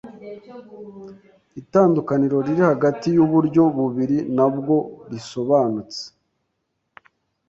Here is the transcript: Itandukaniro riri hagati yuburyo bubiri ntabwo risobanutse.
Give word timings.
Itandukaniro 1.61 2.37
riri 2.45 2.63
hagati 2.71 3.07
yuburyo 3.15 3.61
bubiri 3.77 4.17
ntabwo 4.35 4.75
risobanutse. 5.11 6.01